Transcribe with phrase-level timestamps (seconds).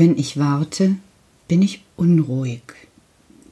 [0.00, 0.96] Wenn ich warte,
[1.46, 2.62] bin ich unruhig.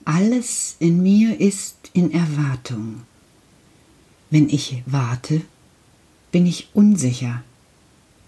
[0.07, 3.03] Alles in mir ist in Erwartung.
[4.31, 5.43] Wenn ich warte,
[6.33, 7.43] bin ich unsicher.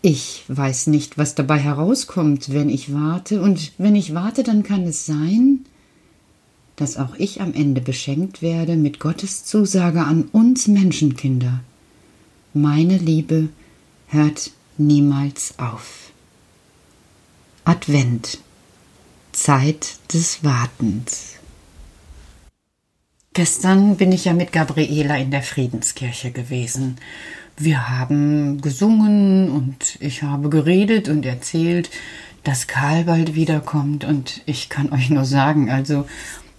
[0.03, 4.83] Ich weiß nicht, was dabei herauskommt, wenn ich warte, und wenn ich warte, dann kann
[4.83, 5.61] es sein,
[6.77, 11.61] dass auch ich am Ende beschenkt werde mit Gottes Zusage an uns Menschenkinder.
[12.53, 13.49] Meine Liebe
[14.09, 16.10] hört niemals auf.
[17.71, 18.39] Advent
[19.31, 21.37] Zeit des Wartens.
[23.33, 26.97] Gestern bin ich ja mit Gabriela in der Friedenskirche gewesen.
[27.57, 31.91] Wir haben gesungen und ich habe geredet und erzählt,
[32.43, 36.09] dass Karl bald wiederkommt und ich kann euch nur sagen, also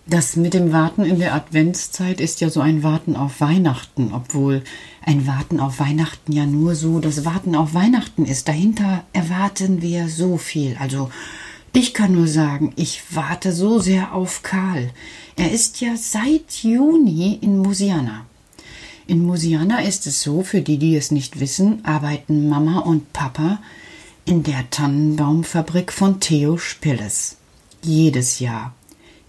[0.05, 4.64] das mit dem Warten in der Adventszeit ist ja so ein Warten auf Weihnachten, obwohl
[5.05, 8.48] ein Warten auf Weihnachten ja nur so das Warten auf Weihnachten ist.
[8.48, 10.76] Dahinter erwarten wir so viel.
[10.80, 11.09] Also
[11.73, 14.90] ich kann nur sagen, ich warte so sehr auf Karl.
[15.38, 18.25] Er ist ja seit Juni in Musiana.
[19.08, 23.59] In Musiana ist es so, für die, die es nicht wissen, arbeiten Mama und Papa
[24.25, 27.38] in der Tannenbaumfabrik von Theo Spilles.
[27.81, 28.73] Jedes Jahr.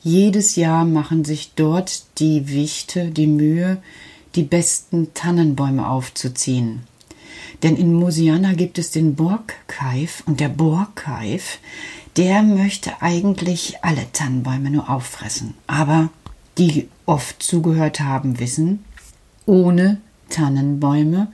[0.05, 3.81] Jedes Jahr machen sich dort die Wichte die Mühe,
[4.35, 6.81] die besten Tannenbäume aufzuziehen.
[7.63, 11.61] Denn in Musiana gibt es den Borgkeif und der Borgkeif,
[12.17, 15.55] der möchte eigentlich alle Tannenbäume nur auffressen.
[15.69, 16.11] Aber
[16.59, 18.85] die oft zugehört haben, wissen,
[19.47, 21.29] ohne Tannenbäume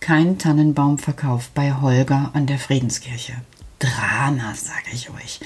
[0.00, 3.34] kein Tannenbaumverkauf bei Holger an der Friedenskirche.
[3.78, 5.40] Drama, sage ich euch.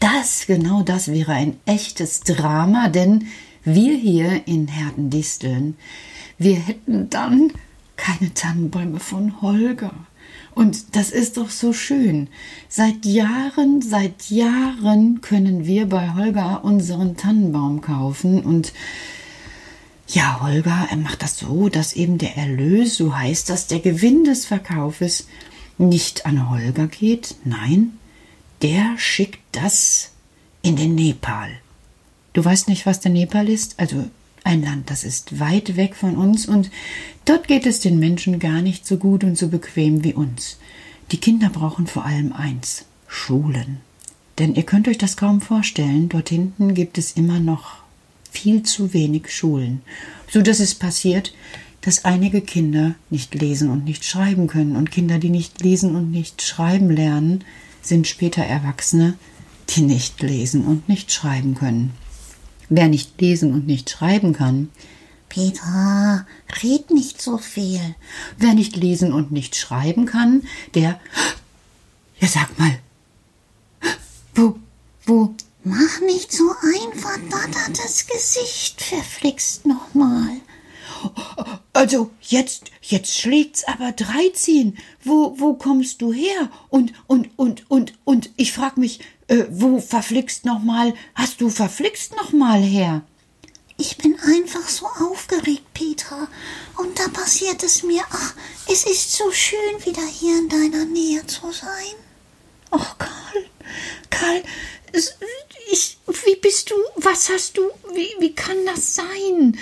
[0.00, 3.26] Das, genau das wäre ein echtes Drama, denn
[3.64, 5.76] wir hier in Herdendisteln,
[6.38, 7.52] wir hätten dann
[7.96, 9.92] keine Tannenbäume von Holger.
[10.54, 12.28] Und das ist doch so schön.
[12.68, 18.72] Seit Jahren, seit Jahren können wir bei Holger unseren Tannenbaum kaufen und
[20.08, 24.24] ja, Holger, er macht das so, dass eben der Erlös, so heißt das, der Gewinn
[24.24, 25.28] des Verkaufes
[25.78, 27.92] nicht an Holger geht, nein,
[28.62, 30.10] der schickt das
[30.62, 31.50] in den Nepal.
[32.32, 33.78] Du weißt nicht, was der Nepal ist?
[33.78, 34.04] Also
[34.44, 36.70] ein Land, das ist weit weg von uns und
[37.24, 40.58] dort geht es den Menschen gar nicht so gut und so bequem wie uns.
[41.12, 43.78] Die Kinder brauchen vor allem eins, Schulen.
[44.38, 47.78] Denn ihr könnt euch das kaum vorstellen, dort hinten gibt es immer noch
[48.30, 49.82] viel zu wenig Schulen,
[50.30, 51.34] so dass es passiert,
[51.80, 56.10] dass einige Kinder nicht lesen und nicht schreiben können und Kinder, die nicht lesen und
[56.10, 57.44] nicht schreiben lernen,
[57.82, 59.16] sind später Erwachsene,
[59.70, 61.92] die nicht lesen und nicht schreiben können.
[62.68, 64.70] Wer nicht lesen und nicht schreiben kann,
[65.28, 66.26] Petra,
[66.62, 67.94] red nicht so viel.
[68.36, 70.42] Wer nicht lesen und nicht schreiben kann,
[70.74, 71.00] der.
[72.18, 72.78] Ja, sag mal.
[74.34, 74.58] Wo,
[75.06, 75.34] wo?
[75.62, 80.40] Mach nicht so ein verdattertes Gesicht, verflixt nochmal.
[81.72, 84.76] Also, jetzt, jetzt schlägt's aber dreizehn.
[85.04, 86.50] Wo, wo kommst du her?
[86.68, 92.16] Und, und, und, und, und ich frag mich, äh, wo verflixt nochmal, hast du verflixt
[92.16, 93.02] nochmal her?
[93.76, 96.28] Ich bin einfach so aufgeregt, Petra.
[96.76, 98.34] Und da passiert es mir, ach,
[98.70, 101.94] es ist so schön, wieder hier in deiner Nähe zu sein.
[102.72, 103.46] Ach, Karl,
[104.10, 104.42] Karl,
[105.72, 107.62] ich, wie bist du, was hast du,
[107.94, 109.58] wie, wie kann das sein?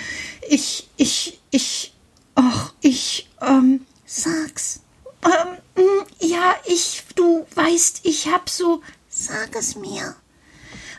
[0.49, 1.93] Ich, ich, ich,
[2.41, 4.81] ach, ich, ähm, sag's.
[5.25, 5.83] Ähm,
[6.19, 10.15] ja, ich, du weißt, ich hab so, Sag es mir.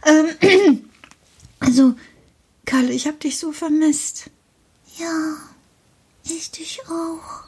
[0.05, 0.85] Ähm,
[1.61, 1.95] also,
[2.67, 4.31] Kalle, ich hab dich so vermisst.
[4.99, 5.37] Ja,
[6.25, 7.45] ich dich auch.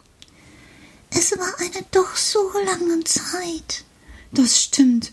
[1.10, 3.84] Es war eine doch so lange Zeit.
[4.30, 5.12] Das stimmt.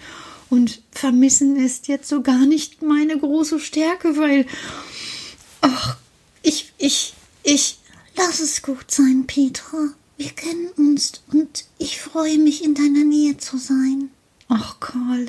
[0.49, 4.45] Und vermissen ist jetzt so gar nicht meine große Stärke, weil.
[5.61, 5.97] Ach,
[6.41, 7.78] ich, ich, ich.
[8.19, 9.77] Lass es gut sein, Petra.
[10.17, 14.09] Wir kennen uns und ich freue mich, in deiner Nähe zu sein.
[14.49, 15.27] Ach, Karl,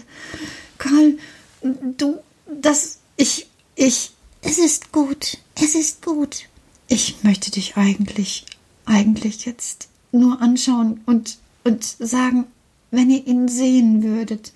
[0.76, 1.16] Karl,
[1.62, 2.18] du,
[2.52, 3.46] das, ich,
[3.76, 4.10] ich.
[4.42, 6.48] Es ist gut, es ist gut.
[6.88, 8.44] Ich möchte dich eigentlich,
[8.86, 12.46] eigentlich jetzt nur anschauen und, und sagen,
[12.90, 14.52] wenn ihr ihn sehen würdet.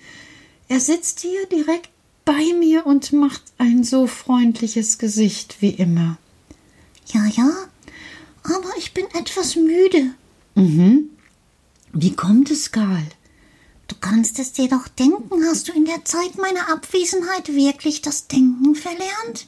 [0.67, 1.89] Er sitzt hier direkt
[2.25, 6.17] bei mir und macht ein so freundliches Gesicht wie immer.
[7.13, 7.69] Ja, ja,
[8.45, 10.11] aber ich bin etwas müde.
[10.55, 11.09] Mhm.
[11.93, 13.05] Wie kommt es, Karl?
[13.87, 18.27] Du kannst es dir doch denken, hast du in der Zeit meiner Abwesenheit wirklich das
[18.27, 19.47] Denken verlernt?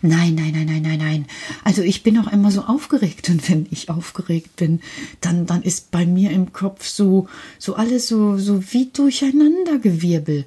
[0.00, 1.26] Nein, nein, nein, nein, nein, nein.
[1.64, 4.80] Also ich bin auch immer so aufgeregt und wenn ich aufgeregt bin,
[5.20, 7.26] dann, dann ist bei mir im Kopf so,
[7.58, 10.46] so alles so, so wie durcheinandergewirbel.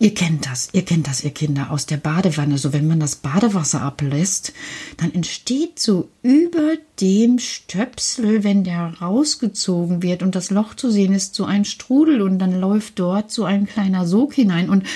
[0.00, 2.56] Ihr kennt das, ihr kennt das, ihr Kinder, aus der Badewanne.
[2.56, 4.54] So, wenn man das Badewasser ablässt,
[4.96, 11.12] dann entsteht so über dem Stöpsel, wenn der rausgezogen wird und das Loch zu sehen
[11.12, 14.86] ist, so ein Strudel und dann läuft dort so ein kleiner Sog hinein und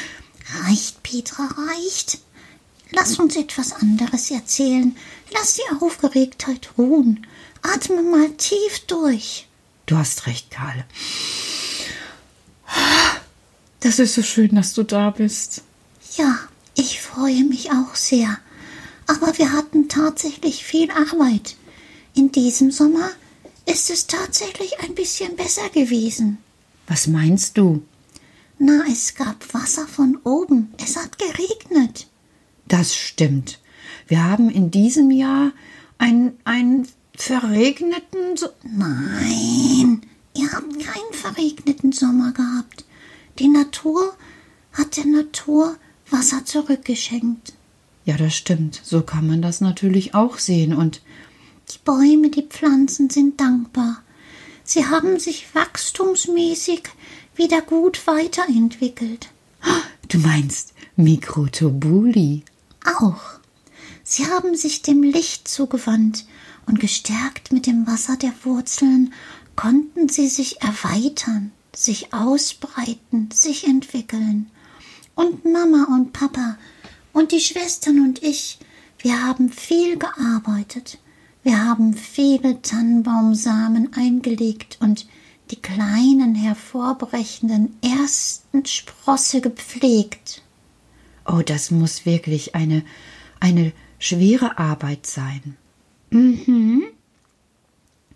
[0.66, 2.18] Reicht, Petra, reicht.
[2.90, 4.96] Lass uns etwas anderes erzählen.
[5.32, 7.26] Lass die Aufgeregtheit ruhen.
[7.62, 9.48] Atme mal tief durch.
[9.86, 10.84] Du hast recht, Karl.
[13.84, 15.60] Das ist so schön, dass du da bist.
[16.16, 16.38] Ja,
[16.74, 18.38] ich freue mich auch sehr.
[19.06, 21.56] Aber wir hatten tatsächlich viel Arbeit.
[22.14, 23.10] In diesem Sommer
[23.66, 26.38] ist es tatsächlich ein bisschen besser gewesen.
[26.86, 27.82] Was meinst du?
[28.58, 30.72] Na, es gab Wasser von oben.
[30.82, 32.06] Es hat geregnet.
[32.66, 33.60] Das stimmt.
[34.08, 35.52] Wir haben in diesem Jahr
[35.98, 38.38] einen, einen verregneten.
[38.38, 40.00] So Nein,
[40.34, 42.83] ihr habt keinen verregneten Sommer gehabt.
[43.38, 44.14] Die Natur
[44.72, 45.76] hat der Natur
[46.10, 47.54] Wasser zurückgeschenkt.
[48.04, 48.80] ja, das stimmt.
[48.84, 50.74] So kann man das natürlich auch sehen.
[50.74, 51.00] Und
[51.70, 54.02] Die Bäume, die Pflanzen sind dankbar.
[54.62, 56.82] Sie haben sich wachstumsmäßig
[57.34, 59.28] wieder gut weiterentwickelt.
[60.08, 62.44] du meinst Mikrotobuli?
[62.98, 63.40] Auch.
[64.02, 66.26] Sie haben sich dem Licht zugewandt
[66.66, 69.12] und gestärkt mit dem Wasser der Wurzeln
[69.56, 74.50] konnten sie sich erweitern, sich ausbreiten, sich entwickeln.
[75.14, 76.58] Und Mama und Papa
[77.12, 78.58] und die Schwestern und ich,
[78.98, 80.98] wir haben viel gearbeitet.
[81.42, 85.06] Wir haben viele Tannenbaumsamen eingelegt und
[85.50, 90.42] die kleinen hervorbrechenden ersten Sprosse gepflegt.
[91.26, 92.82] Oh, das muss wirklich eine,
[93.40, 95.56] eine schwere Arbeit sein.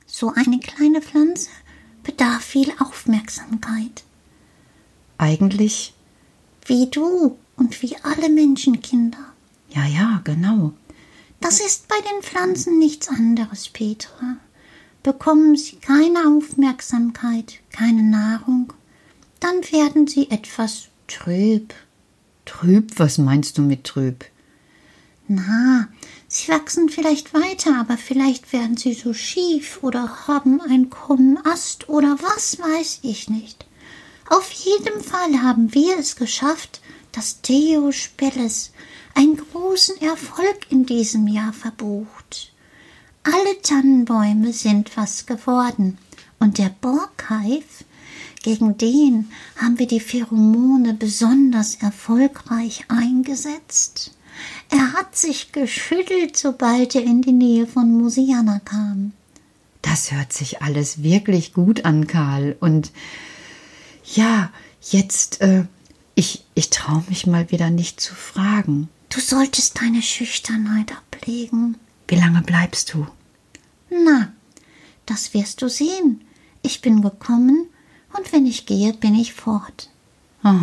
[0.07, 1.51] So eine kleine Pflanze
[2.09, 4.03] bedarf viel Aufmerksamkeit.
[5.19, 5.93] Eigentlich,
[6.65, 9.19] Wie du und wie alle Menschenkinder.
[9.71, 10.73] ja, ja, genau.
[11.41, 14.39] Das ist bei den Pflanzen nichts anderes, Petra.
[15.03, 18.73] Bekommen sie keine Aufmerksamkeit, keine Nahrung,
[19.41, 21.75] dann werden sie etwas trüb.
[22.47, 24.25] Trüb, was meinst du mit trüb?
[25.29, 25.89] Na,
[26.29, 31.89] sie wachsen vielleicht weiter, aber vielleicht werden sie so schief oder haben einen krummen Ast
[31.89, 33.67] oder was weiß ich nicht.
[34.29, 36.81] Auf jeden Fall haben wir es geschafft,
[37.13, 38.73] dass Theo Spelles
[39.15, 42.53] einen großen Erfolg in diesem Jahr verbucht.
[43.25, 45.99] Alle Tannenbäume sind was geworden
[46.39, 47.85] und der Borkeif,
[48.43, 54.13] gegen den haben wir die Pheromone besonders erfolgreich eingesetzt.
[54.71, 59.13] Er hat sich geschüttelt, sobald er in die Nähe von Mosiana kam.
[59.83, 62.57] Das hört sich alles wirklich gut an, Karl.
[62.61, 62.93] Und
[64.05, 64.51] ja,
[64.83, 65.65] jetzt, äh,
[66.15, 68.89] ich, ich traue mich mal wieder nicht zu fragen.
[69.09, 71.77] Du solltest deine Schüchternheit ablegen.
[72.07, 73.07] Wie lange bleibst du?
[73.91, 74.33] Na,
[75.07, 76.23] das wirst du sehen.
[76.63, 77.67] Ich bin gekommen
[78.17, 79.89] und wenn ich gehe, bin ich fort.
[80.45, 80.55] Oh,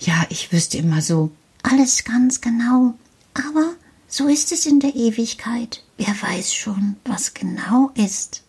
[0.00, 1.30] ja, ich wüsste immer so.
[1.62, 2.94] Alles ganz genau.
[3.34, 3.74] Aber
[4.08, 5.82] so ist es in der Ewigkeit.
[5.96, 8.42] Wer weiß schon, was genau ist.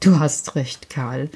[0.00, 1.30] Du hast recht, Karl.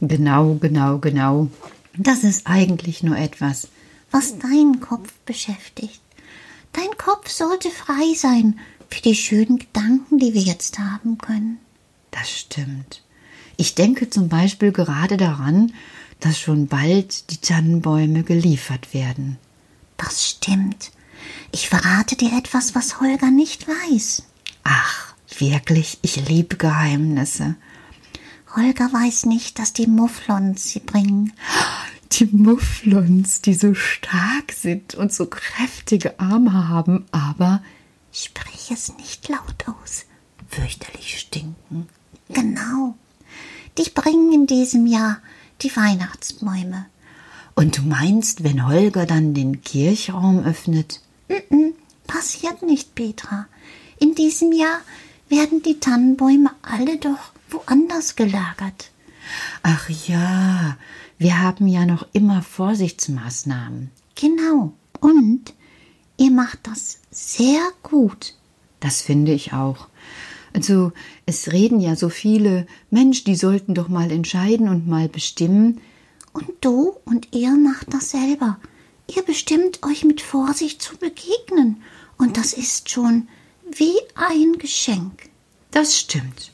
[0.00, 1.48] Genau, genau, genau.
[1.96, 3.68] Das ist eigentlich nur etwas.
[4.10, 6.00] was deinen Kopf beschäftigt.
[6.72, 11.58] Dein Kopf sollte frei sein für die schönen Gedanken, die wir jetzt haben können.
[12.12, 13.02] Das stimmt.
[13.56, 15.72] Ich denke zum Beispiel gerade daran,
[16.20, 19.36] dass schon bald die Tannenbäume geliefert werden.
[19.96, 20.90] Das stimmt.
[21.52, 24.24] Ich verrate dir etwas, was Holger nicht weiß.
[24.64, 27.56] Ach, wirklich, ich liebe Geheimnisse.
[28.56, 31.32] Holger weiß nicht, dass die Mufflons sie bringen.
[32.12, 37.62] Die Mufflons, die so stark sind und so kräftige Arme haben, aber
[38.12, 40.04] Sprich es nicht laut aus.
[40.48, 41.88] fürchterlich stinken.
[42.28, 42.94] Genau.
[43.76, 45.18] Die bringen in diesem Jahr
[45.62, 46.86] die Weihnachtsbäume.
[47.54, 51.00] Und du meinst, wenn Holger dann den Kirchraum öffnet?
[52.06, 53.46] Passiert nicht, Petra.
[53.98, 54.80] In diesem Jahr
[55.28, 58.90] werden die Tannenbäume alle doch woanders gelagert.
[59.62, 60.76] Ach ja,
[61.18, 63.90] wir haben ja noch immer Vorsichtsmaßnahmen.
[64.14, 64.72] Genau.
[65.00, 65.54] Und
[66.16, 68.34] ihr macht das sehr gut.
[68.80, 69.88] Das finde ich auch.
[70.52, 70.92] Also,
[71.26, 75.80] es reden ja so viele, Mensch, die sollten doch mal entscheiden und mal bestimmen.
[76.34, 78.58] Und du und ihr macht das selber.
[79.06, 81.82] Ihr bestimmt euch mit Vorsicht zu begegnen.
[82.18, 83.28] Und das ist schon
[83.70, 85.30] wie ein Geschenk.
[85.70, 86.50] Das stimmt.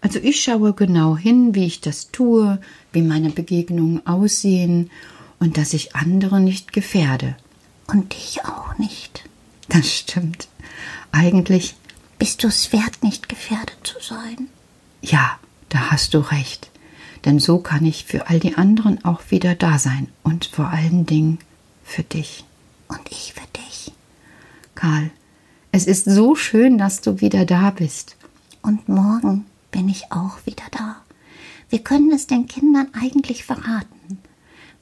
[0.00, 2.60] Also ich schaue genau hin, wie ich das tue,
[2.92, 4.90] wie meine Begegnungen aussehen
[5.38, 7.36] und dass ich andere nicht gefährde.
[7.86, 9.24] Und dich auch nicht.
[9.68, 10.48] Das stimmt.
[11.12, 11.74] Eigentlich
[12.18, 14.48] bist du es wert, nicht gefährdet zu sein.
[15.02, 16.70] Ja, da hast du recht.
[17.24, 21.06] Denn so kann ich für all die anderen auch wieder da sein und vor allen
[21.06, 21.38] Dingen
[21.84, 22.44] für dich.
[22.88, 23.92] Und ich für dich.
[24.74, 25.10] Karl,
[25.72, 28.16] es ist so schön, dass du wieder da bist.
[28.62, 30.96] Und morgen bin ich auch wieder da.
[31.70, 34.18] Wir können es den Kindern eigentlich verraten.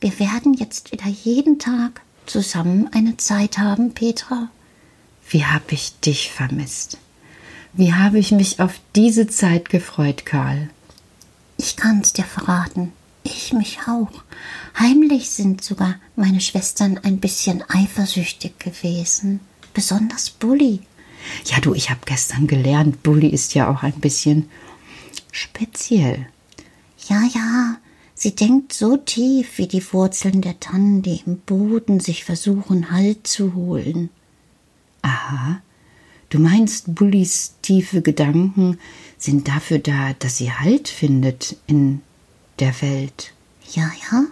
[0.00, 4.50] Wir werden jetzt wieder jeden Tag zusammen eine Zeit haben, Petra.
[5.28, 6.98] Wie habe ich dich vermisst?
[7.72, 10.70] Wie habe ich mich auf diese Zeit gefreut, Karl?
[11.56, 12.92] Ich kann's dir verraten.
[13.22, 14.10] Ich mich auch.
[14.78, 19.40] Heimlich sind sogar meine Schwestern ein bisschen eifersüchtig gewesen.
[19.74, 20.80] Besonders Bulli.
[21.46, 24.48] Ja, du, ich habe gestern gelernt, Bulli ist ja auch ein bisschen
[25.32, 26.26] speziell.
[27.08, 27.76] Ja, ja,
[28.14, 33.26] sie denkt so tief wie die Wurzeln der Tannen, die im Boden sich versuchen, Halt
[33.26, 34.10] zu holen.
[35.02, 35.60] Aha.
[36.36, 38.78] Du meinst, Bullis tiefe Gedanken
[39.16, 42.02] sind dafür da, dass sie Halt findet in
[42.58, 43.32] der Welt.
[43.72, 44.24] Ja, ja,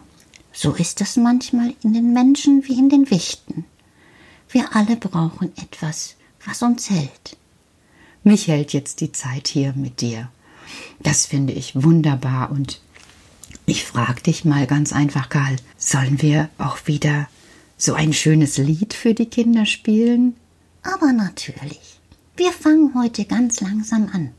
[0.52, 3.64] so ist es manchmal in den Menschen wie in den Wichten.
[4.50, 7.38] Wir alle brauchen etwas, was uns hält.
[8.22, 10.30] Mich hält jetzt die Zeit hier mit dir.
[11.00, 12.82] Das finde ich wunderbar und
[13.64, 17.30] ich frage dich mal ganz einfach, Karl, sollen wir auch wieder
[17.78, 20.36] so ein schönes Lied für die Kinder spielen?
[20.82, 21.93] Aber natürlich.
[22.36, 24.34] Wir fangen heute ganz langsam an.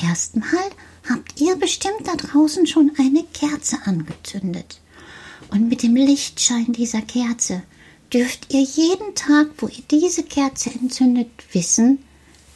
[0.00, 0.70] Erstmal
[1.08, 4.80] habt ihr bestimmt da draußen schon eine Kerze angezündet.
[5.50, 7.62] Und mit dem Lichtschein dieser Kerze
[8.12, 11.98] dürft ihr jeden Tag, wo ihr diese Kerze entzündet, wissen,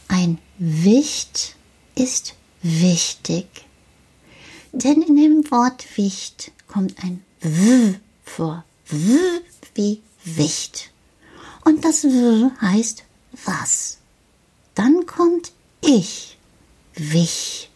[0.06, 1.56] ein Wicht
[1.96, 3.46] ist wichtig.
[4.72, 8.64] Denn in dem Wort Wicht kommt ein W vor.
[8.86, 9.18] W
[9.74, 10.92] wie Wicht.
[11.64, 13.02] Und das W heißt
[13.44, 13.98] was.
[14.74, 16.38] Dann kommt ich.
[16.94, 17.70] Wich.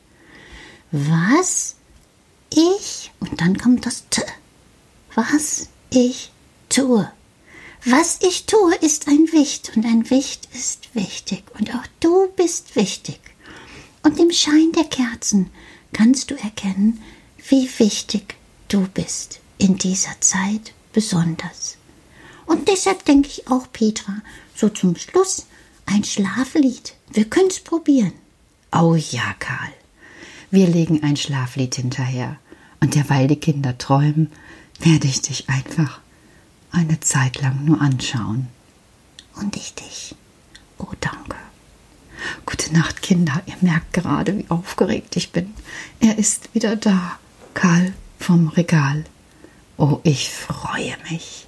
[0.90, 1.76] Was
[2.50, 4.22] ich und dann kommt das T.
[5.14, 6.30] Was ich
[6.68, 7.10] tue.
[7.84, 12.76] Was ich tue, ist ein Wicht und ein Wicht ist wichtig und auch du bist
[12.76, 13.20] wichtig.
[14.02, 15.50] Und im Schein der Kerzen
[15.92, 17.02] kannst du erkennen,
[17.48, 18.34] wie wichtig
[18.68, 21.76] du bist in dieser Zeit besonders.
[22.46, 24.22] Und deshalb denke ich auch, Petra,
[24.54, 25.46] so zum Schluss
[25.86, 26.94] ein Schlaflied.
[27.10, 28.12] Wir können's probieren.
[28.72, 29.72] Oh ja, Karl.
[30.50, 32.38] Wir legen ein Schlaflied hinterher.
[32.80, 34.30] Und derweil die Kinder träumen,
[34.80, 36.00] werde ich dich einfach
[36.70, 38.48] eine Zeit lang nur anschauen.
[39.36, 40.14] Und ich dich.
[40.78, 41.36] Oh, danke.
[42.44, 43.42] Gute Nacht, Kinder.
[43.46, 45.54] Ihr merkt gerade, wie aufgeregt ich bin.
[46.00, 47.18] Er ist wieder da.
[47.54, 49.04] Karl vom Regal.
[49.78, 51.46] Oh, ich freue mich.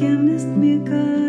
[0.00, 1.19] Mädchen ist mir kalt.